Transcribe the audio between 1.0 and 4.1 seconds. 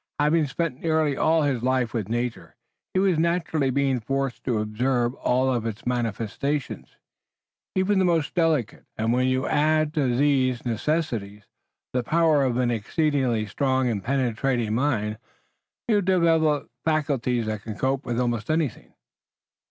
all his life with nature he has naturally been